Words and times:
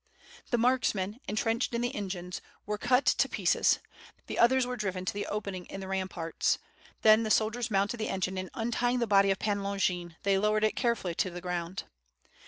The 0.49 0.57
marksmen, 0.57 1.19
entrenched 1.27 1.75
in 1.75 1.81
the 1.81 1.93
engines, 1.93 2.41
were 2.65 2.79
cut 2.79 3.05
to 3.05 3.29
pieces; 3.29 3.77
the 4.25 4.39
others 4.39 4.65
were 4.65 4.75
driven 4.75 5.05
to 5.05 5.13
the 5.13 5.27
opening 5.27 5.65
in 5.65 5.79
the 5.79 5.87
ramparts. 5.87 6.57
Then 7.03 7.21
the 7.21 7.29
soldiers 7.29 7.69
mounted 7.69 7.97
the 7.97 8.09
engine 8.09 8.39
and 8.39 8.49
untying 8.55 8.97
the 8.97 9.05
body 9.05 9.29
of 9.29 9.37
Pan 9.37 9.61
Longin, 9.61 10.15
they 10.23 10.39
lowered 10.39 10.63
it 10.63 10.75
carefully 10.75 11.13
to 11.13 11.29
the 11.29 11.39
ground. 11.39 11.83